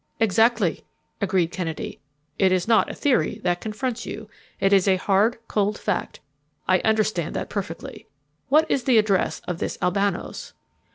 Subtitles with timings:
[0.19, 0.83] "Exactly,"
[1.21, 1.99] agreed Kennedy.
[2.39, 4.31] "It is not a theory that confronts you.
[4.59, 6.21] It is a hard, cold fact.
[6.67, 8.07] I understand that perfectly.
[8.49, 10.53] What is the address of this Albano's?"